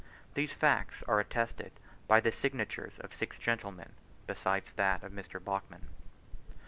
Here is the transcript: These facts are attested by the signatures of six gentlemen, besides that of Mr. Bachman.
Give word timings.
These 0.33 0.51
facts 0.53 1.03
are 1.07 1.19
attested 1.19 1.73
by 2.07 2.21
the 2.21 2.31
signatures 2.31 2.97
of 3.01 3.13
six 3.13 3.37
gentlemen, 3.37 3.91
besides 4.25 4.71
that 4.73 5.03
of 5.03 5.11
Mr. 5.11 5.39
Bachman. 5.39 5.89